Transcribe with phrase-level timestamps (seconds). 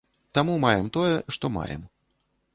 [0.37, 1.87] Таму маем тое, што маем.